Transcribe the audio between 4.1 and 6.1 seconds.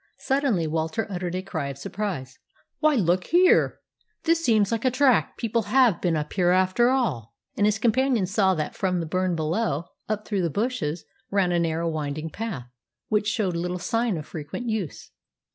This seems like a track. People have